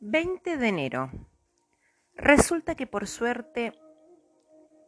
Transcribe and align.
20 0.00 0.58
de 0.58 0.68
enero. 0.68 1.10
Resulta 2.14 2.74
que 2.74 2.86
por 2.86 3.06
suerte 3.06 3.72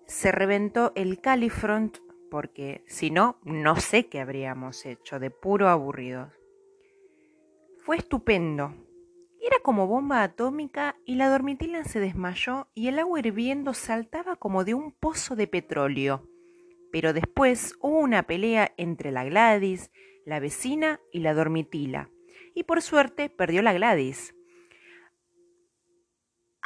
se 0.06 0.32
reventó 0.32 0.92
el 0.96 1.22
Califront 1.22 1.96
porque 2.30 2.84
si 2.86 3.10
no, 3.10 3.40
no 3.42 3.76
sé 3.76 4.08
qué 4.08 4.20
habríamos 4.20 4.84
hecho, 4.84 5.18
de 5.18 5.30
puro 5.30 5.70
aburridos. 5.70 6.30
Fue 7.78 7.96
estupendo. 7.96 8.74
Era 9.40 9.56
como 9.62 9.86
bomba 9.86 10.22
atómica 10.22 10.96
y 11.06 11.14
la 11.14 11.30
dormitila 11.30 11.84
se 11.84 12.00
desmayó 12.00 12.68
y 12.74 12.88
el 12.88 12.98
agua 12.98 13.20
hirviendo 13.20 13.72
saltaba 13.72 14.36
como 14.36 14.64
de 14.64 14.74
un 14.74 14.92
pozo 14.92 15.36
de 15.36 15.46
petróleo. 15.46 16.28
Pero 16.92 17.14
después 17.14 17.74
hubo 17.80 17.98
una 17.98 18.24
pelea 18.24 18.74
entre 18.76 19.10
la 19.10 19.24
Gladys, 19.24 19.90
la 20.26 20.38
vecina 20.38 21.00
y 21.12 21.20
la 21.20 21.32
dormitila. 21.32 22.10
Y 22.54 22.64
por 22.64 22.82
suerte 22.82 23.30
perdió 23.30 23.62
la 23.62 23.72
Gladys 23.72 24.34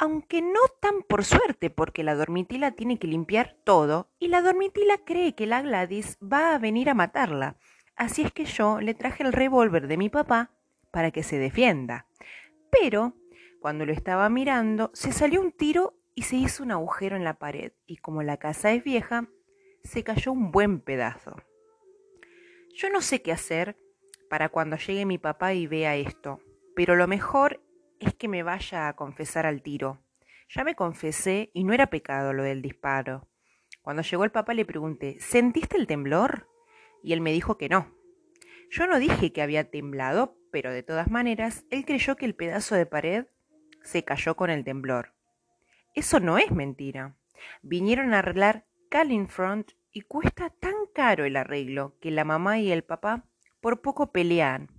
aunque 0.03 0.41
no 0.41 0.59
tan 0.81 1.01
por 1.01 1.23
suerte, 1.23 1.69
porque 1.69 2.03
la 2.03 2.13
dormitila 2.13 2.71
tiene 2.71 2.99
que 2.99 3.07
limpiar 3.07 3.55
todo 3.63 4.09
y 4.19 4.27
la 4.27 4.41
dormitila 4.41 4.97
cree 5.05 5.33
que 5.33 5.47
la 5.47 5.61
Gladys 5.61 6.17
va 6.21 6.53
a 6.53 6.57
venir 6.57 6.89
a 6.89 6.93
matarla. 6.93 7.55
Así 7.95 8.21
es 8.21 8.33
que 8.33 8.43
yo 8.43 8.81
le 8.81 8.95
traje 8.95 9.23
el 9.23 9.31
revólver 9.31 9.87
de 9.87 9.95
mi 9.95 10.09
papá 10.09 10.51
para 10.91 11.11
que 11.11 11.23
se 11.23 11.37
defienda. 11.37 12.05
Pero, 12.69 13.13
cuando 13.61 13.85
lo 13.85 13.93
estaba 13.93 14.27
mirando, 14.27 14.91
se 14.93 15.13
salió 15.13 15.39
un 15.39 15.53
tiro 15.53 15.93
y 16.15 16.23
se 16.23 16.35
hizo 16.35 16.63
un 16.63 16.73
agujero 16.73 17.15
en 17.15 17.23
la 17.23 17.39
pared, 17.39 17.71
y 17.85 17.95
como 17.95 18.23
la 18.23 18.35
casa 18.35 18.73
es 18.73 18.83
vieja, 18.83 19.29
se 19.85 20.03
cayó 20.03 20.33
un 20.33 20.51
buen 20.51 20.81
pedazo. 20.81 21.37
Yo 22.73 22.89
no 22.89 22.99
sé 22.99 23.21
qué 23.21 23.31
hacer 23.31 23.77
para 24.29 24.49
cuando 24.49 24.75
llegue 24.75 25.05
mi 25.05 25.17
papá 25.17 25.53
y 25.53 25.65
vea 25.65 25.95
esto, 25.95 26.41
pero 26.75 26.97
lo 26.97 27.07
mejor 27.07 27.62
es 28.05 28.13
que 28.13 28.27
me 28.27 28.43
vaya 28.43 28.87
a 28.87 28.95
confesar 28.95 29.45
al 29.45 29.61
tiro. 29.61 30.03
Ya 30.49 30.63
me 30.63 30.75
confesé 30.75 31.49
y 31.53 31.63
no 31.63 31.73
era 31.73 31.87
pecado 31.87 32.33
lo 32.33 32.43
del 32.43 32.61
disparo. 32.61 33.27
Cuando 33.81 34.01
llegó 34.01 34.23
el 34.23 34.31
papá 34.31 34.53
le 34.53 34.65
pregunté, 34.65 35.17
¿sentiste 35.19 35.77
el 35.77 35.87
temblor? 35.87 36.47
Y 37.03 37.13
él 37.13 37.21
me 37.21 37.31
dijo 37.31 37.57
que 37.57 37.69
no. 37.69 37.93
Yo 38.69 38.87
no 38.87 38.99
dije 38.99 39.33
que 39.33 39.41
había 39.41 39.69
temblado, 39.69 40.37
pero 40.51 40.71
de 40.71 40.83
todas 40.83 41.09
maneras, 41.09 41.65
él 41.69 41.85
creyó 41.85 42.15
que 42.15 42.25
el 42.25 42.35
pedazo 42.35 42.75
de 42.75 42.85
pared 42.85 43.25
se 43.83 44.03
cayó 44.03 44.35
con 44.35 44.49
el 44.49 44.63
temblor. 44.63 45.13
Eso 45.93 46.19
no 46.19 46.37
es 46.37 46.51
mentira. 46.51 47.15
Vinieron 47.61 48.13
a 48.13 48.19
arreglar 48.19 48.65
Front 49.27 49.71
y 49.91 50.01
cuesta 50.01 50.49
tan 50.49 50.73
caro 50.93 51.25
el 51.25 51.35
arreglo 51.35 51.97
que 51.99 52.11
la 52.11 52.23
mamá 52.23 52.59
y 52.59 52.71
el 52.71 52.83
papá 52.83 53.25
por 53.59 53.81
poco 53.81 54.11
pelean 54.11 54.69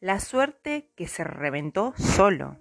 la 0.00 0.18
suerte 0.18 0.90
que 0.96 1.06
se 1.06 1.24
reventó 1.24 1.92
solo. 1.96 2.58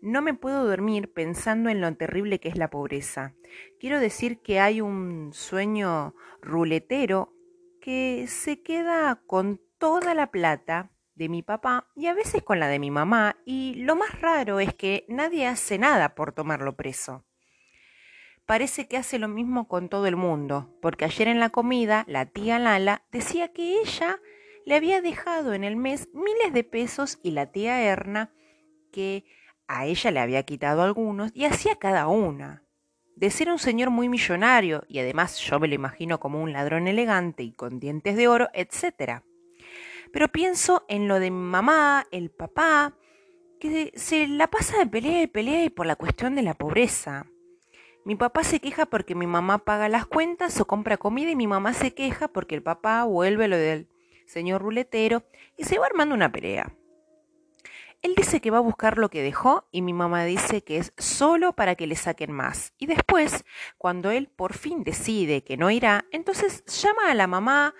No 0.00 0.22
me 0.22 0.34
puedo 0.34 0.66
dormir 0.66 1.12
pensando 1.12 1.68
en 1.68 1.80
lo 1.80 1.94
terrible 1.94 2.40
que 2.40 2.48
es 2.48 2.56
la 2.56 2.70
pobreza. 2.70 3.34
Quiero 3.78 4.00
decir 4.00 4.40
que 4.40 4.58
hay 4.58 4.80
un 4.80 5.32
sueño 5.32 6.14
ruletero 6.40 7.34
que 7.80 8.26
se 8.28 8.62
queda 8.62 9.22
con 9.26 9.60
toda 9.78 10.14
la 10.14 10.30
plata 10.30 10.90
de 11.14 11.28
mi 11.28 11.42
papá 11.42 11.88
y 11.94 12.06
a 12.06 12.14
veces 12.14 12.42
con 12.42 12.58
la 12.58 12.68
de 12.68 12.78
mi 12.78 12.90
mamá 12.90 13.36
y 13.44 13.74
lo 13.74 13.96
más 13.96 14.20
raro 14.20 14.60
es 14.60 14.74
que 14.74 15.04
nadie 15.08 15.46
hace 15.46 15.78
nada 15.78 16.14
por 16.14 16.32
tomarlo 16.32 16.74
preso. 16.76 17.24
Parece 18.46 18.88
que 18.88 18.96
hace 18.96 19.18
lo 19.18 19.28
mismo 19.28 19.68
con 19.68 19.88
todo 19.88 20.06
el 20.06 20.16
mundo, 20.16 20.74
porque 20.80 21.04
ayer 21.04 21.28
en 21.28 21.38
la 21.38 21.50
comida 21.50 22.04
la 22.08 22.26
tía 22.26 22.58
Lala 22.58 23.02
decía 23.12 23.52
que 23.52 23.80
ella 23.80 24.20
le 24.66 24.74
había 24.74 25.00
dejado 25.00 25.54
en 25.54 25.64
el 25.64 25.76
mes 25.76 26.08
miles 26.12 26.52
de 26.52 26.64
pesos 26.64 27.18
y 27.22 27.32
la 27.32 27.46
tía 27.46 27.82
Erna, 27.82 28.32
que 28.92 29.24
a 29.66 29.86
ella 29.86 30.10
le 30.10 30.20
había 30.20 30.42
quitado 30.42 30.82
algunos, 30.82 31.30
y 31.34 31.44
hacía 31.44 31.76
cada 31.76 32.06
una. 32.06 32.64
De 33.16 33.30
ser 33.30 33.50
un 33.50 33.58
señor 33.58 33.90
muy 33.90 34.08
millonario, 34.08 34.84
y 34.88 34.98
además 34.98 35.38
yo 35.38 35.60
me 35.60 35.68
lo 35.68 35.74
imagino 35.74 36.20
como 36.20 36.42
un 36.42 36.52
ladrón 36.52 36.88
elegante 36.88 37.42
y 37.42 37.52
con 37.52 37.78
dientes 37.78 38.16
de 38.16 38.28
oro, 38.28 38.48
etc. 38.54 39.22
Pero 40.12 40.28
pienso 40.28 40.84
en 40.88 41.08
lo 41.08 41.20
de 41.20 41.30
mi 41.30 41.38
mamá, 41.38 42.06
el 42.10 42.30
papá, 42.30 42.96
que 43.60 43.92
se 43.94 44.26
la 44.26 44.48
pasa 44.48 44.78
de 44.78 44.86
pelea 44.86 45.22
y 45.22 45.26
pelea 45.28 45.64
y 45.64 45.70
por 45.70 45.86
la 45.86 45.96
cuestión 45.96 46.34
de 46.34 46.42
la 46.42 46.54
pobreza. 46.54 47.26
Mi 48.04 48.16
papá 48.16 48.42
se 48.42 48.58
queja 48.58 48.86
porque 48.86 49.14
mi 49.14 49.28
mamá 49.28 49.58
paga 49.58 49.88
las 49.88 50.06
cuentas 50.06 50.60
o 50.60 50.66
compra 50.66 50.96
comida 50.96 51.30
y 51.30 51.36
mi 51.36 51.46
mamá 51.46 51.72
se 51.72 51.94
queja 51.94 52.26
porque 52.26 52.56
el 52.56 52.62
papá 52.62 53.04
vuelve 53.04 53.46
lo 53.46 53.56
del 53.56 53.86
señor 54.32 54.62
ruletero, 54.62 55.24
y 55.56 55.64
se 55.64 55.78
va 55.78 55.86
armando 55.86 56.14
una 56.14 56.32
pelea. 56.32 56.74
Él 58.00 58.14
dice 58.16 58.40
que 58.40 58.50
va 58.50 58.58
a 58.58 58.62
buscar 58.62 58.98
lo 58.98 59.10
que 59.10 59.22
dejó 59.22 59.68
y 59.70 59.80
mi 59.80 59.92
mamá 59.92 60.24
dice 60.24 60.64
que 60.64 60.78
es 60.78 60.92
solo 60.98 61.52
para 61.52 61.76
que 61.76 61.86
le 61.86 61.94
saquen 61.94 62.32
más. 62.32 62.74
Y 62.76 62.86
después, 62.86 63.44
cuando 63.78 64.10
él 64.10 64.28
por 64.28 64.54
fin 64.54 64.82
decide 64.82 65.44
que 65.44 65.56
no 65.56 65.70
irá, 65.70 66.04
entonces 66.10 66.64
llama 66.64 67.10
a 67.10 67.14
la 67.14 67.28
mamá, 67.28 67.74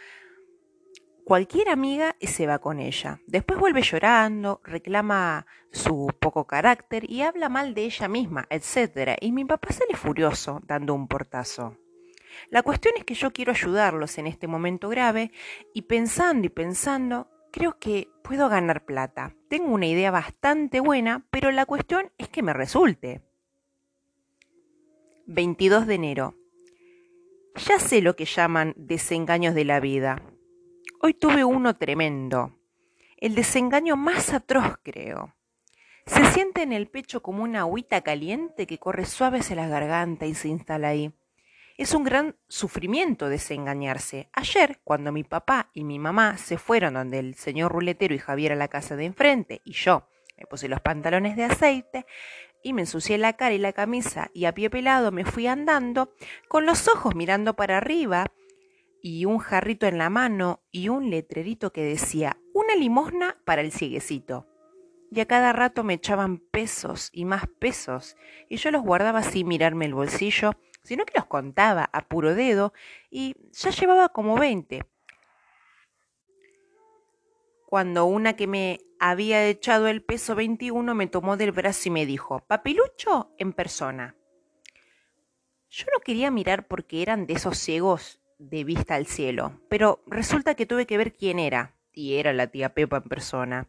cualquier 1.24 1.70
amiga 1.70 2.14
y 2.20 2.28
se 2.28 2.46
va 2.46 2.60
con 2.60 2.78
ella. 2.78 3.20
Después 3.26 3.58
vuelve 3.58 3.82
llorando, 3.82 4.60
reclama 4.62 5.46
su 5.72 6.06
poco 6.20 6.46
carácter 6.46 7.10
y 7.10 7.22
habla 7.22 7.48
mal 7.48 7.74
de 7.74 7.84
ella 7.86 8.06
misma, 8.06 8.46
etc. 8.48 9.16
Y 9.20 9.32
mi 9.32 9.44
papá 9.44 9.72
sale 9.72 9.96
furioso 9.96 10.60
dando 10.64 10.94
un 10.94 11.08
portazo. 11.08 11.81
La 12.50 12.62
cuestión 12.62 12.94
es 12.96 13.04
que 13.04 13.14
yo 13.14 13.32
quiero 13.32 13.52
ayudarlos 13.52 14.18
en 14.18 14.26
este 14.26 14.46
momento 14.46 14.88
grave 14.88 15.32
y 15.74 15.82
pensando 15.82 16.46
y 16.46 16.50
pensando, 16.50 17.28
creo 17.50 17.78
que 17.78 18.08
puedo 18.22 18.48
ganar 18.48 18.84
plata. 18.84 19.34
Tengo 19.48 19.72
una 19.72 19.86
idea 19.86 20.10
bastante 20.10 20.80
buena, 20.80 21.26
pero 21.30 21.50
la 21.50 21.66
cuestión 21.66 22.10
es 22.18 22.28
que 22.28 22.42
me 22.42 22.52
resulte. 22.52 23.22
22 25.26 25.86
de 25.86 25.94
enero. 25.94 26.34
Ya 27.66 27.78
sé 27.78 28.00
lo 28.00 28.16
que 28.16 28.24
llaman 28.24 28.74
desengaños 28.76 29.54
de 29.54 29.64
la 29.64 29.78
vida. 29.80 30.22
Hoy 31.00 31.14
tuve 31.14 31.44
uno 31.44 31.76
tremendo. 31.76 32.58
El 33.18 33.34
desengaño 33.34 33.96
más 33.96 34.32
atroz, 34.32 34.78
creo. 34.82 35.34
Se 36.06 36.24
siente 36.32 36.62
en 36.62 36.72
el 36.72 36.88
pecho 36.88 37.22
como 37.22 37.44
una 37.44 37.60
agüita 37.60 38.00
caliente 38.00 38.66
que 38.66 38.78
corre 38.78 39.04
suave 39.04 39.38
hacia 39.38 39.56
la 39.56 39.68
garganta 39.68 40.26
y 40.26 40.34
se 40.34 40.48
instala 40.48 40.88
ahí. 40.88 41.12
Es 41.82 41.94
un 41.94 42.04
gran 42.04 42.36
sufrimiento 42.46 43.28
desengañarse. 43.28 44.28
Ayer, 44.34 44.78
cuando 44.84 45.10
mi 45.10 45.24
papá 45.24 45.68
y 45.74 45.82
mi 45.82 45.98
mamá 45.98 46.38
se 46.38 46.56
fueron 46.56 46.94
donde 46.94 47.18
el 47.18 47.34
señor 47.34 47.72
ruletero 47.72 48.14
y 48.14 48.18
Javier 48.18 48.52
a 48.52 48.54
la 48.54 48.68
casa 48.68 48.94
de 48.94 49.04
enfrente 49.04 49.62
y 49.64 49.72
yo 49.72 50.06
me 50.38 50.46
puse 50.46 50.68
los 50.68 50.80
pantalones 50.80 51.34
de 51.34 51.42
aceite 51.42 52.06
y 52.62 52.72
me 52.72 52.82
ensucié 52.82 53.18
la 53.18 53.32
cara 53.32 53.56
y 53.56 53.58
la 53.58 53.72
camisa 53.72 54.30
y 54.32 54.44
a 54.44 54.54
pie 54.54 54.70
pelado 54.70 55.10
me 55.10 55.24
fui 55.24 55.48
andando 55.48 56.14
con 56.46 56.66
los 56.66 56.86
ojos 56.86 57.16
mirando 57.16 57.56
para 57.56 57.78
arriba 57.78 58.26
y 59.02 59.24
un 59.24 59.38
jarrito 59.38 59.88
en 59.88 59.98
la 59.98 60.08
mano 60.08 60.62
y 60.70 60.88
un 60.88 61.10
letrerito 61.10 61.72
que 61.72 61.82
decía 61.82 62.36
una 62.54 62.76
limosna 62.76 63.38
para 63.44 63.60
el 63.60 63.72
cieguecito. 63.72 64.46
Y 65.10 65.18
a 65.18 65.26
cada 65.26 65.52
rato 65.52 65.82
me 65.82 65.94
echaban 65.94 66.38
pesos 66.38 67.10
y 67.12 67.24
más 67.24 67.48
pesos 67.58 68.16
y 68.48 68.58
yo 68.58 68.70
los 68.70 68.82
guardaba 68.82 69.24
sin 69.24 69.48
mirarme 69.48 69.86
el 69.86 69.94
bolsillo 69.94 70.52
sino 70.82 71.04
que 71.04 71.14
los 71.16 71.26
contaba 71.26 71.88
a 71.92 72.08
puro 72.08 72.34
dedo 72.34 72.72
y 73.10 73.36
ya 73.52 73.70
llevaba 73.70 74.08
como 74.10 74.36
veinte. 74.36 74.84
Cuando 77.66 78.04
una 78.04 78.34
que 78.34 78.46
me 78.46 78.80
había 78.98 79.46
echado 79.46 79.88
el 79.88 80.02
peso 80.02 80.34
21 80.34 80.94
me 80.94 81.06
tomó 81.06 81.36
del 81.36 81.52
brazo 81.52 81.88
y 81.88 81.90
me 81.90 82.06
dijo, 82.06 82.40
papilucho 82.40 83.34
en 83.38 83.52
persona. 83.52 84.14
Yo 85.70 85.86
no 85.94 86.00
quería 86.00 86.30
mirar 86.30 86.68
porque 86.68 87.00
eran 87.00 87.26
de 87.26 87.34
esos 87.34 87.56
ciegos 87.58 88.20
de 88.38 88.64
vista 88.64 88.94
al 88.94 89.06
cielo, 89.06 89.60
pero 89.68 90.02
resulta 90.06 90.54
que 90.54 90.66
tuve 90.66 90.86
que 90.86 90.98
ver 90.98 91.14
quién 91.14 91.38
era, 91.38 91.74
y 91.92 92.16
era 92.16 92.32
la 92.32 92.48
tía 92.48 92.74
Pepa 92.74 92.98
en 92.98 93.04
persona. 93.04 93.68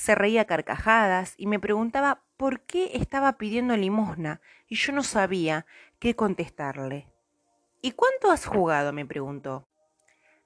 Se 0.00 0.14
reía 0.14 0.46
carcajadas 0.46 1.34
y 1.36 1.46
me 1.46 1.60
preguntaba 1.60 2.22
por 2.38 2.62
qué 2.62 2.92
estaba 2.94 3.36
pidiendo 3.36 3.76
limosna 3.76 4.40
y 4.66 4.76
yo 4.76 4.94
no 4.94 5.02
sabía 5.02 5.66
qué 5.98 6.16
contestarle. 6.16 7.06
¿Y 7.82 7.92
cuánto 7.92 8.30
has 8.30 8.46
jugado? 8.46 8.94
me 8.94 9.04
preguntó. 9.04 9.68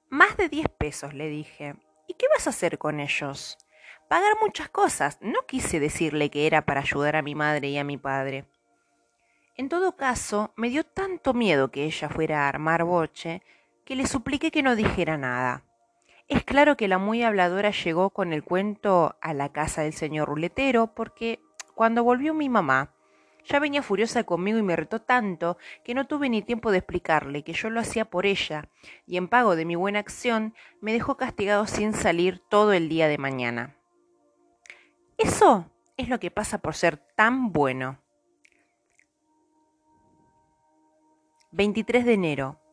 Más 0.09 0.35
de 0.35 0.49
diez 0.49 0.67
pesos, 0.67 1.13
le 1.13 1.29
dije. 1.29 1.77
¿Y 2.05 2.15
qué 2.15 2.25
vas 2.33 2.47
a 2.47 2.49
hacer 2.49 2.77
con 2.77 2.99
ellos? 2.99 3.57
Pagar 4.09 4.33
muchas 4.41 4.67
cosas. 4.67 5.19
No 5.21 5.45
quise 5.47 5.79
decirle 5.79 6.29
que 6.29 6.47
era 6.47 6.65
para 6.65 6.81
ayudar 6.81 7.15
a 7.15 7.21
mi 7.21 7.33
madre 7.33 7.69
y 7.69 7.77
a 7.77 7.85
mi 7.85 7.95
padre. 7.95 8.43
En 9.55 9.69
todo 9.69 9.95
caso, 9.95 10.51
me 10.57 10.69
dio 10.69 10.85
tanto 10.85 11.33
miedo 11.33 11.71
que 11.71 11.85
ella 11.85 12.09
fuera 12.09 12.43
a 12.43 12.49
armar 12.49 12.83
boche 12.83 13.41
que 13.85 13.95
le 13.95 14.05
supliqué 14.05 14.51
que 14.51 14.63
no 14.63 14.75
dijera 14.75 15.15
nada. 15.15 15.64
Es 16.27 16.43
claro 16.43 16.75
que 16.75 16.87
la 16.87 16.97
muy 16.97 17.21
habladora 17.21 17.69
llegó 17.69 18.09
con 18.09 18.33
el 18.33 18.43
cuento 18.43 19.15
a 19.21 19.33
la 19.33 19.51
casa 19.51 19.83
del 19.83 19.93
señor 19.93 20.27
ruletero 20.27 20.87
porque 20.87 21.39
cuando 21.75 22.03
volvió 22.03 22.33
mi 22.33 22.49
mamá 22.49 22.95
ya 23.43 23.59
venía 23.59 23.83
furiosa 23.83 24.23
conmigo 24.23 24.57
y 24.57 24.63
me 24.63 24.75
retó 24.75 24.99
tanto 24.99 25.57
que 25.83 25.93
no 25.93 26.07
tuve 26.07 26.29
ni 26.29 26.41
tiempo 26.41 26.71
de 26.71 26.79
explicarle 26.79 27.43
que 27.43 27.53
yo 27.53 27.69
lo 27.69 27.79
hacía 27.79 28.05
por 28.05 28.25
ella 28.25 28.69
y 29.05 29.17
en 29.17 29.27
pago 29.27 29.55
de 29.55 29.65
mi 29.65 29.75
buena 29.75 29.99
acción 29.99 30.55
me 30.81 30.93
dejó 30.93 31.15
castigado 31.15 31.67
sin 31.67 31.93
salir 31.93 32.41
todo 32.49 32.73
el 32.73 32.89
día 32.89 33.07
de 33.07 33.19
mañana. 33.19 33.75
Eso 35.19 35.69
es 35.95 36.09
lo 36.09 36.19
que 36.19 36.31
pasa 36.31 36.57
por 36.57 36.73
ser 36.73 36.97
tan 36.97 37.51
bueno. 37.51 37.99
23 41.51 42.03
de 42.03 42.13
enero. 42.13 42.64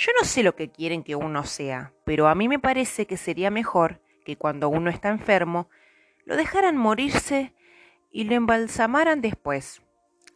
Yo 0.00 0.12
no 0.16 0.24
sé 0.24 0.44
lo 0.44 0.54
que 0.54 0.70
quieren 0.70 1.02
que 1.02 1.16
uno 1.16 1.42
sea, 1.42 1.92
pero 2.04 2.28
a 2.28 2.36
mí 2.36 2.46
me 2.46 2.60
parece 2.60 3.08
que 3.08 3.16
sería 3.16 3.50
mejor 3.50 4.00
que 4.24 4.36
cuando 4.36 4.68
uno 4.68 4.90
está 4.90 5.08
enfermo, 5.08 5.68
lo 6.24 6.36
dejaran 6.36 6.76
morirse 6.76 7.52
y 8.12 8.22
lo 8.22 8.36
embalsamaran 8.36 9.20
después. 9.20 9.82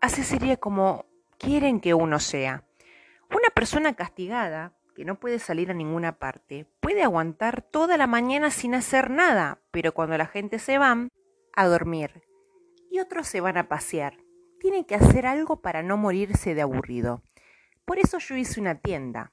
Así 0.00 0.25
sería 0.25 0.56
como 0.56 1.06
quieren 1.38 1.79
que 1.79 1.94
uno 1.94 2.19
sea. 2.19 2.64
Una 3.31 3.50
persona 3.55 3.94
castigada, 3.94 4.73
que 4.97 5.05
no 5.05 5.20
puede 5.20 5.38
salir 5.38 5.70
a 5.70 5.75
ninguna 5.75 6.19
parte, 6.19 6.67
puede 6.81 7.05
aguantar 7.05 7.62
toda 7.62 7.97
la 7.97 8.09
mañana 8.09 8.50
sin 8.50 8.75
hacer 8.75 9.11
nada, 9.11 9.61
pero 9.70 9.94
cuando 9.94 10.19
la 10.19 10.26
gente 10.26 10.59
se 10.59 10.79
va 10.79 11.06
a 11.55 11.67
dormir 11.69 12.25
y 12.91 12.99
otros 12.99 13.29
se 13.29 13.41
van 13.41 13.59
a 13.59 13.69
pasear, 13.69 14.17
tiene 14.59 14.87
que 14.87 14.97
hacer 14.97 15.25
algo 15.25 15.62
para 15.62 15.85
no 15.85 15.97
morirse 15.97 16.56
de 16.56 16.62
aburrido. 16.62 17.23
Por 17.85 18.00
eso 18.00 18.19
yo 18.19 18.35
hice 18.35 18.61
una 18.61 18.75
tienda. 18.75 19.31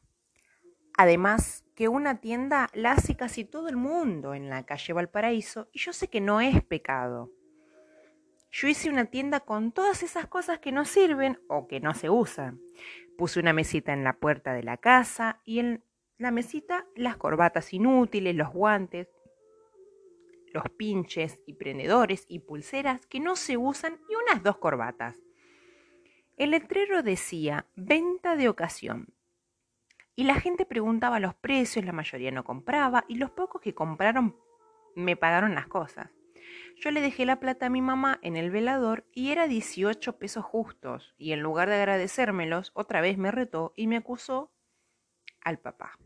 Además, 1.01 1.63
que 1.75 1.87
una 1.87 2.19
tienda 2.19 2.69
la 2.73 2.91
hace 2.91 3.15
casi 3.15 3.45
todo 3.45 3.69
el 3.69 3.77
mundo 3.77 4.33
en 4.33 4.49
la 4.49 4.65
calle 4.65 4.91
Valparaíso 4.91 5.69
y 5.71 5.79
yo 5.79 5.93
sé 5.93 6.09
que 6.09 6.19
no 6.19 6.41
es 6.41 6.61
pecado. 6.61 7.31
Yo 8.51 8.67
hice 8.67 8.89
una 8.89 9.05
tienda 9.05 9.39
con 9.39 9.71
todas 9.71 10.03
esas 10.03 10.27
cosas 10.27 10.59
que 10.59 10.73
no 10.73 10.83
sirven 10.83 11.39
o 11.47 11.69
que 11.69 11.79
no 11.79 11.93
se 11.93 12.09
usan. 12.09 12.59
Puse 13.17 13.39
una 13.39 13.53
mesita 13.53 13.93
en 13.93 14.03
la 14.03 14.17
puerta 14.17 14.51
de 14.51 14.61
la 14.61 14.75
casa 14.75 15.39
y 15.45 15.59
en 15.59 15.85
la 16.17 16.31
mesita 16.31 16.85
las 16.97 17.15
corbatas 17.15 17.73
inútiles, 17.73 18.35
los 18.35 18.51
guantes, 18.51 19.07
los 20.51 20.65
pinches 20.75 21.39
y 21.45 21.53
prendedores 21.53 22.25
y 22.27 22.39
pulseras 22.39 23.05
que 23.05 23.21
no 23.21 23.37
se 23.37 23.55
usan 23.55 24.01
y 24.09 24.15
unas 24.15 24.43
dos 24.43 24.57
corbatas. 24.57 25.15
El 26.35 26.51
letrero 26.51 27.03
decía 27.03 27.67
venta 27.77 28.35
de 28.35 28.49
ocasión. 28.49 29.13
Y 30.19 30.25
la 30.25 30.35
gente 30.35 30.65
preguntaba 30.65 31.21
los 31.21 31.33
precios, 31.33 31.85
la 31.85 31.93
mayoría 31.93 32.29
no 32.29 32.43
compraba 32.43 33.05
y 33.07 33.15
los 33.15 33.31
pocos 33.31 33.61
que 33.61 33.73
compraron 33.73 34.35
me 34.93 35.15
pagaron 35.15 35.55
las 35.55 35.67
cosas. 35.67 36.09
Yo 36.75 36.91
le 36.91 36.99
dejé 36.99 37.25
la 37.25 37.39
plata 37.39 37.67
a 37.67 37.69
mi 37.69 37.81
mamá 37.81 38.19
en 38.21 38.35
el 38.35 38.51
velador 38.51 39.05
y 39.13 39.31
era 39.31 39.47
18 39.47 40.19
pesos 40.19 40.43
justos, 40.43 41.15
y 41.17 41.31
en 41.31 41.39
lugar 41.39 41.69
de 41.69 41.75
agradecérmelos, 41.75 42.73
otra 42.73 42.99
vez 42.99 43.17
me 43.17 43.31
retó 43.31 43.71
y 43.77 43.87
me 43.87 43.95
acusó 43.95 44.51
al 45.39 45.57
papá. 45.57 45.97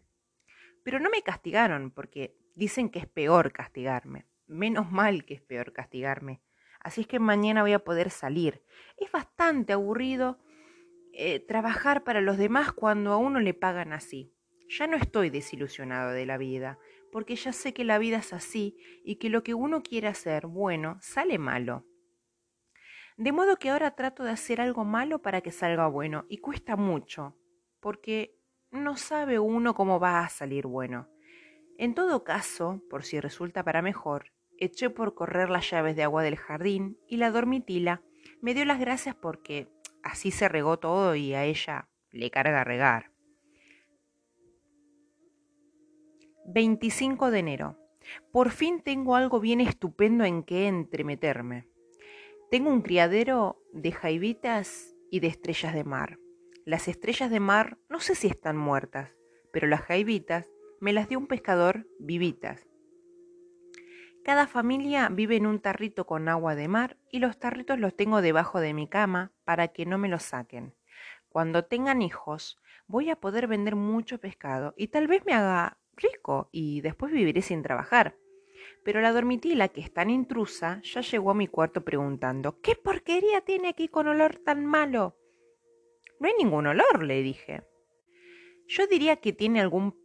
Pero 0.83 0.99
no 0.99 1.09
me 1.09 1.23
castigaron 1.23 1.89
porque 1.89 2.37
dicen 2.53 2.89
que 2.89 2.99
es 2.99 3.07
peor 3.07 3.51
castigarme. 3.51 4.27
Menos 4.45 4.91
mal 4.91 5.25
que 5.25 5.33
es 5.33 5.41
peor 5.41 5.73
castigarme. 5.73 6.39
Así 6.81 7.01
es 7.01 7.07
que 7.07 7.17
mañana 7.17 7.63
voy 7.63 7.73
a 7.73 7.83
poder 7.83 8.11
salir. 8.11 8.63
Es 8.95 9.11
bastante 9.11 9.73
aburrido 9.73 10.37
eh, 11.13 11.39
trabajar 11.39 12.03
para 12.03 12.21
los 12.21 12.37
demás 12.37 12.73
cuando 12.73 13.13
a 13.13 13.17
uno 13.17 13.39
le 13.39 13.53
pagan 13.53 13.93
así. 13.93 14.33
Ya 14.67 14.87
no 14.87 14.97
estoy 14.97 15.29
desilusionado 15.29 16.11
de 16.11 16.25
la 16.25 16.37
vida 16.37 16.79
porque 17.11 17.35
ya 17.35 17.53
sé 17.53 17.73
que 17.75 17.83
la 17.83 17.99
vida 17.99 18.17
es 18.17 18.33
así 18.33 18.75
y 19.05 19.17
que 19.17 19.29
lo 19.29 19.43
que 19.43 19.53
uno 19.53 19.83
quiere 19.83 20.07
hacer 20.07 20.47
bueno 20.47 20.97
sale 20.99 21.37
malo. 21.37 21.85
De 23.17 23.31
modo 23.31 23.57
que 23.57 23.69
ahora 23.69 23.95
trato 23.95 24.23
de 24.23 24.31
hacer 24.31 24.59
algo 24.59 24.83
malo 24.83 25.21
para 25.21 25.41
que 25.41 25.51
salga 25.51 25.85
bueno 25.85 26.25
y 26.27 26.39
cuesta 26.39 26.75
mucho, 26.75 27.37
porque 27.79 28.35
no 28.71 28.97
sabe 28.97 29.37
uno 29.37 29.75
cómo 29.75 29.99
va 29.99 30.21
a 30.21 30.29
salir 30.29 30.65
bueno. 30.65 31.07
En 31.77 31.93
todo 31.93 32.23
caso, 32.23 32.81
por 32.89 33.03
si 33.03 33.19
resulta 33.19 33.63
para 33.63 33.83
mejor, 33.83 34.33
eché 34.57 34.89
por 34.89 35.13
correr 35.13 35.51
las 35.51 35.69
llaves 35.69 35.95
de 35.95 36.01
agua 36.01 36.23
del 36.23 36.37
jardín 36.37 36.97
y 37.07 37.17
la 37.17 37.29
dormitila 37.29 38.01
me 38.41 38.55
dio 38.55 38.65
las 38.65 38.79
gracias 38.79 39.15
porque 39.15 39.67
así 40.03 40.31
se 40.31 40.49
regó 40.49 40.77
todo 40.77 41.15
y 41.15 41.33
a 41.33 41.45
ella 41.45 41.89
le 42.11 42.29
carga 42.29 42.63
regar. 42.63 43.11
25 46.45 47.31
de 47.31 47.39
enero. 47.39 47.77
Por 48.31 48.51
fin 48.51 48.81
tengo 48.81 49.15
algo 49.15 49.39
bien 49.39 49.61
estupendo 49.61 50.25
en 50.25 50.43
que 50.43 50.67
entremeterme. 50.67 51.67
Tengo 52.51 52.69
un 52.69 52.81
criadero 52.81 53.61
de 53.71 53.91
jaivitas 53.91 54.93
y 55.09 55.21
de 55.21 55.27
estrellas 55.27 55.73
de 55.73 55.83
mar. 55.83 56.19
Las 56.65 56.87
estrellas 56.87 57.31
de 57.31 57.39
mar 57.39 57.77
no 57.89 57.99
sé 57.99 58.15
si 58.15 58.27
están 58.27 58.57
muertas, 58.57 59.15
pero 59.51 59.67
las 59.67 59.81
jaivitas 59.81 60.49
me 60.79 60.93
las 60.93 61.07
dio 61.07 61.17
un 61.17 61.27
pescador 61.27 61.87
vivitas. 61.99 62.67
Cada 64.23 64.47
familia 64.47 65.09
vive 65.09 65.35
en 65.35 65.45
un 65.45 65.59
tarrito 65.59 66.05
con 66.05 66.29
agua 66.29 66.55
de 66.55 66.69
mar 66.69 66.95
y 67.09 67.19
los 67.19 67.37
tarritos 67.37 67.77
los 67.77 67.93
tengo 67.93 68.21
debajo 68.21 68.61
de 68.61 68.73
mi 68.73 68.87
cama 68.87 69.33
para 69.43 69.67
que 69.67 69.85
no 69.85 69.97
me 69.97 70.07
los 70.07 70.23
saquen. 70.23 70.73
Cuando 71.27 71.65
tengan 71.65 72.01
hijos, 72.01 72.57
voy 72.87 73.09
a 73.09 73.17
poder 73.17 73.47
vender 73.47 73.75
mucho 73.75 74.19
pescado 74.19 74.73
y 74.77 74.87
tal 74.87 75.07
vez 75.07 75.25
me 75.25 75.33
haga 75.33 75.77
rico 75.97 76.47
y 76.53 76.79
después 76.79 77.11
viviré 77.11 77.41
sin 77.41 77.63
trabajar. 77.63 78.15
Pero 78.85 79.01
la 79.01 79.11
dormitila, 79.11 79.67
que 79.67 79.81
es 79.81 79.93
tan 79.93 80.09
intrusa, 80.09 80.79
ya 80.83 81.01
llegó 81.01 81.31
a 81.31 81.35
mi 81.35 81.47
cuarto 81.47 81.83
preguntando 81.83 82.61
¿Qué 82.61 82.75
porquería 82.75 83.41
tiene 83.41 83.67
aquí 83.67 83.89
con 83.89 84.07
olor 84.07 84.37
tan 84.37 84.65
malo? 84.65 85.17
No 86.21 86.27
hay 86.29 86.33
ningún 86.37 86.67
olor, 86.67 87.03
le 87.03 87.21
dije. 87.21 87.63
Yo 88.67 88.87
diría 88.87 89.17
que 89.17 89.33
tiene 89.33 89.59
algún 89.59 89.97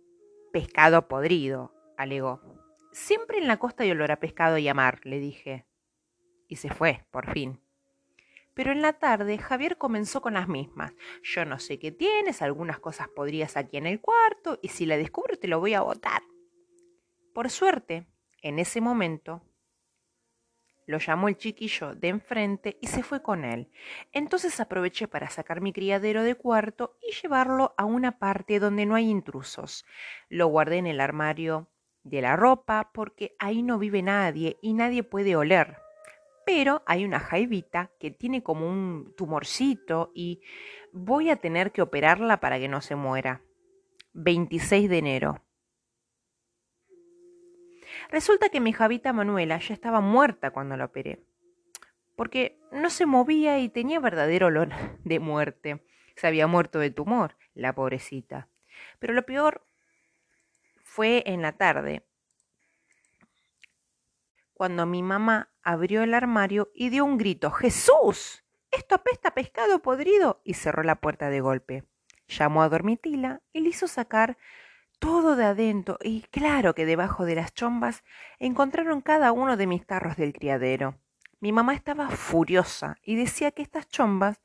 pescado 0.52 1.06
podrido, 1.06 1.72
alegó. 1.96 2.57
Siempre 2.98 3.38
en 3.38 3.46
la 3.46 3.58
costa 3.58 3.84
hay 3.84 3.92
olor 3.92 4.10
a 4.10 4.18
pescado 4.18 4.58
y 4.58 4.66
a 4.66 4.74
mar, 4.74 5.00
le 5.04 5.20
dije. 5.20 5.64
Y 6.48 6.56
se 6.56 6.68
fue, 6.68 7.06
por 7.12 7.32
fin. 7.32 7.62
Pero 8.54 8.72
en 8.72 8.82
la 8.82 8.94
tarde 8.94 9.38
Javier 9.38 9.78
comenzó 9.78 10.20
con 10.20 10.34
las 10.34 10.48
mismas. 10.48 10.92
Yo 11.22 11.44
no 11.44 11.60
sé 11.60 11.78
qué 11.78 11.92
tienes, 11.92 12.42
algunas 12.42 12.80
cosas 12.80 13.06
podrías 13.08 13.56
aquí 13.56 13.76
en 13.76 13.86
el 13.86 14.00
cuarto, 14.00 14.58
y 14.62 14.68
si 14.68 14.84
la 14.84 14.96
descubro 14.96 15.38
te 15.38 15.46
lo 15.46 15.60
voy 15.60 15.74
a 15.74 15.80
botar. 15.80 16.22
Por 17.32 17.50
suerte, 17.50 18.08
en 18.42 18.58
ese 18.58 18.80
momento, 18.80 19.42
lo 20.84 20.98
llamó 20.98 21.28
el 21.28 21.36
chiquillo 21.36 21.94
de 21.94 22.08
enfrente 22.08 22.78
y 22.82 22.88
se 22.88 23.04
fue 23.04 23.22
con 23.22 23.44
él. 23.44 23.70
Entonces 24.10 24.58
aproveché 24.58 25.06
para 25.06 25.30
sacar 25.30 25.60
mi 25.60 25.72
criadero 25.72 26.24
de 26.24 26.34
cuarto 26.34 26.98
y 27.00 27.14
llevarlo 27.14 27.74
a 27.78 27.84
una 27.84 28.18
parte 28.18 28.58
donde 28.58 28.86
no 28.86 28.96
hay 28.96 29.08
intrusos. 29.08 29.86
Lo 30.28 30.48
guardé 30.48 30.78
en 30.78 30.88
el 30.88 31.00
armario 31.00 31.70
de 32.04 32.22
la 32.22 32.36
ropa 32.36 32.90
porque 32.92 33.34
ahí 33.38 33.62
no 33.62 33.78
vive 33.78 34.02
nadie 34.02 34.58
y 34.62 34.74
nadie 34.74 35.02
puede 35.02 35.36
oler 35.36 35.76
pero 36.48 36.82
hay 36.86 37.04
una 37.04 37.20
jaivita 37.20 37.90
que 38.00 38.10
tiene 38.10 38.42
como 38.42 38.66
un 38.66 39.12
tumorcito 39.18 40.10
y 40.14 40.40
voy 40.92 41.28
a 41.28 41.36
tener 41.36 41.72
que 41.72 41.82
operarla 41.82 42.40
para 42.40 42.58
que 42.58 42.68
no 42.68 42.80
se 42.80 42.96
muera. 42.96 43.42
26 44.14 44.88
de 44.88 44.96
enero. 44.96 45.44
Resulta 48.08 48.48
que 48.48 48.60
mi 48.60 48.72
javita 48.72 49.12
Manuela 49.12 49.58
ya 49.58 49.74
estaba 49.74 50.00
muerta 50.00 50.50
cuando 50.50 50.74
la 50.78 50.86
operé, 50.86 51.22
porque 52.16 52.58
no 52.72 52.88
se 52.88 53.04
movía 53.04 53.58
y 53.58 53.68
tenía 53.68 54.00
verdadero 54.00 54.46
olor 54.46 54.70
de 55.04 55.20
muerte. 55.20 55.84
Se 56.16 56.28
había 56.28 56.46
muerto 56.46 56.78
de 56.78 56.90
tumor, 56.90 57.36
la 57.52 57.74
pobrecita. 57.74 58.48
Pero 58.98 59.12
lo 59.12 59.26
peor 59.26 59.67
fue 60.98 61.22
en 61.26 61.42
la 61.42 61.52
tarde, 61.52 62.04
cuando 64.52 64.84
mi 64.84 65.04
mamá 65.04 65.48
abrió 65.62 66.02
el 66.02 66.12
armario 66.12 66.72
y 66.74 66.88
dio 66.88 67.04
un 67.04 67.18
grito 67.18 67.52
¡Jesús! 67.52 68.44
Esto 68.72 68.96
apesta 68.96 69.30
pescado 69.30 69.80
podrido 69.80 70.40
y 70.42 70.54
cerró 70.54 70.82
la 70.82 70.96
puerta 70.96 71.30
de 71.30 71.40
golpe. 71.40 71.84
Llamó 72.26 72.64
a 72.64 72.68
Dormitila 72.68 73.42
y 73.52 73.60
le 73.60 73.68
hizo 73.68 73.86
sacar 73.86 74.38
todo 74.98 75.36
de 75.36 75.44
adentro 75.44 75.98
y 76.02 76.22
claro 76.32 76.74
que 76.74 76.84
debajo 76.84 77.26
de 77.26 77.36
las 77.36 77.54
chombas 77.54 78.02
encontraron 78.40 79.00
cada 79.00 79.30
uno 79.30 79.56
de 79.56 79.68
mis 79.68 79.86
tarros 79.86 80.16
del 80.16 80.32
criadero. 80.32 80.98
Mi 81.38 81.52
mamá 81.52 81.74
estaba 81.74 82.10
furiosa 82.10 82.96
y 83.04 83.14
decía 83.14 83.52
que 83.52 83.62
estas 83.62 83.86
chombas 83.86 84.42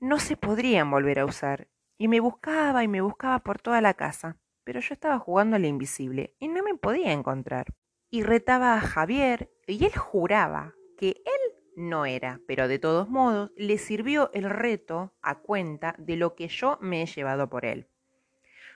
no 0.00 0.18
se 0.18 0.36
podrían 0.36 0.90
volver 0.90 1.18
a 1.18 1.24
usar 1.24 1.68
y 1.96 2.08
me 2.08 2.20
buscaba 2.20 2.84
y 2.84 2.88
me 2.88 3.00
buscaba 3.00 3.38
por 3.38 3.58
toda 3.58 3.80
la 3.80 3.94
casa, 3.94 4.36
pero 4.64 4.80
yo 4.80 4.94
estaba 4.94 5.18
jugando 5.18 5.56
al 5.56 5.64
invisible 5.64 6.34
y 6.38 6.48
no 6.48 6.62
me 6.62 6.74
podía 6.74 7.12
encontrar 7.12 7.66
y 8.10 8.22
retaba 8.22 8.74
a 8.74 8.80
Javier 8.80 9.50
y 9.66 9.84
él 9.84 9.96
juraba 9.96 10.74
que 10.96 11.22
él 11.24 11.54
no 11.76 12.06
era, 12.06 12.40
pero 12.46 12.68
de 12.68 12.78
todos 12.78 13.08
modos 13.08 13.50
le 13.56 13.78
sirvió 13.78 14.30
el 14.32 14.48
reto 14.48 15.12
a 15.20 15.40
cuenta 15.40 15.96
de 15.98 16.16
lo 16.16 16.34
que 16.34 16.48
yo 16.48 16.78
me 16.80 17.02
he 17.02 17.06
llevado 17.06 17.50
por 17.50 17.64
él. 17.64 17.88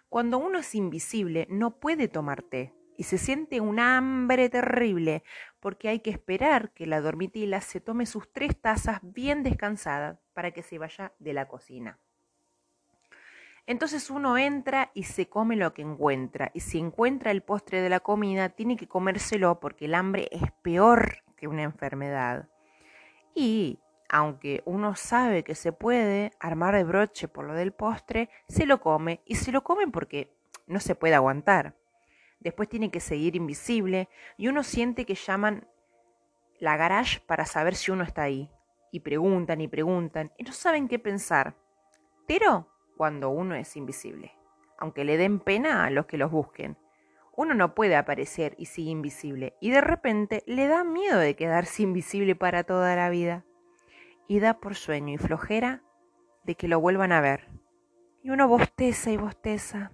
Cuando 0.09 0.39
uno 0.39 0.59
es 0.59 0.75
invisible 0.75 1.47
no 1.51 1.79
puede 1.79 2.09
tomar 2.09 2.43
té 2.43 2.75
y 2.97 3.05
se 3.05 3.17
siente 3.17 3.61
un 3.61 3.79
hambre 3.79 4.49
terrible 4.49 5.23
porque 5.61 5.89
hay 5.89 6.01
que 6.01 6.11
esperar 6.11 6.73
que 6.73 6.87
la 6.87 7.01
dormitila 7.01 7.61
se 7.61 7.81
tome 7.81 8.07
sus 8.07 8.33
tres 8.33 8.61
tazas 8.61 8.99
bien 9.03 9.45
descansadas 9.45 10.19
para 10.33 10.51
que 10.51 10.65
se 10.65 10.79
vaya 10.79 11.13
de 11.21 11.33
la 11.33 11.47
cocina. 11.47 12.01
Entonces 13.69 14.09
uno 14.09 14.39
entra 14.39 14.91
y 14.95 15.03
se 15.03 15.29
come 15.29 15.55
lo 15.55 15.75
que 15.75 15.83
encuentra. 15.83 16.51
Y 16.55 16.61
si 16.61 16.79
encuentra 16.79 17.31
el 17.31 17.43
postre 17.43 17.83
de 17.83 17.91
la 17.91 18.01
comida, 18.01 18.49
tiene 18.49 18.79
que 18.79 18.89
comérselo 18.89 19.61
porque 19.61 19.85
el 19.85 19.95
hambre 19.95 20.27
es 20.33 20.51
peor 20.63 21.23
que 21.37 21.49
una 21.49 21.65
enfermedad. 21.65 22.49
Y 23.35 23.79
aunque 24.09 24.63
uno 24.65 24.97
sabe 24.97 25.45
que 25.45 25.55
se 25.55 25.73
puede 25.73 26.33
armar 26.41 26.77
de 26.77 26.85
broche 26.85 27.29
por 27.29 27.45
lo 27.45 27.53
del 27.53 27.73
postre, 27.73 28.31
se 28.49 28.65
lo 28.65 28.81
come 28.81 29.21
y 29.27 29.35
se 29.35 29.53
lo 29.53 29.63
come 29.63 29.87
porque 29.87 30.33
no 30.67 30.81
se 30.81 30.95
puede 30.95 31.15
aguantar. 31.15 31.77
Después 32.41 32.71
tiene 32.71 32.91
que 32.91 33.01
seguir 33.01 33.37
invisible 33.37 34.09
y 34.39 34.49
uno 34.49 34.63
siente 34.63 35.05
que 35.05 35.15
llaman 35.15 35.69
la 36.59 36.79
garage 36.79 37.21
para 37.27 37.45
saber 37.45 37.75
si 37.75 37.91
uno 37.91 38.03
está 38.03 38.23
ahí. 38.23 38.51
Y 38.93 39.01
preguntan 39.01 39.61
y 39.61 39.69
preguntan 39.69 40.33
y 40.39 40.45
no 40.45 40.53
saben 40.53 40.89
qué 40.89 40.99
pensar. 40.99 41.55
Pero 42.27 42.67
cuando 42.99 43.31
uno 43.31 43.55
es 43.55 43.77
invisible, 43.77 44.35
aunque 44.77 45.05
le 45.05 45.17
den 45.17 45.39
pena 45.39 45.85
a 45.85 45.91
los 45.91 46.07
que 46.07 46.19
los 46.19 46.33
busquen. 46.33 46.77
Uno 47.37 47.55
no 47.55 47.75
puede 47.77 47.95
aparecer 47.95 48.57
y 48.59 48.67
sigue 48.67 48.91
invisible, 48.91 49.55
y 49.61 49.71
de 49.71 49.81
repente 49.81 50.43
le 50.47 50.67
da 50.67 50.83
miedo 50.83 51.19
de 51.19 51.37
quedarse 51.37 51.83
invisible 51.85 52.35
para 52.35 52.65
toda 52.65 52.97
la 52.97 53.09
vida. 53.09 53.45
Y 54.27 54.41
da 54.41 54.59
por 54.61 54.75
sueño 54.75 55.15
y 55.15 55.19
flojera 55.19 55.83
de 56.43 56.57
que 56.57 56.69
lo 56.69 56.81
vuelvan 56.81 57.13
a 57.13 57.21
ver. 57.21 57.49
Y 58.23 58.31
uno 58.31 58.49
bosteza 58.49 59.11
y 59.11 59.17
bosteza, 59.17 59.93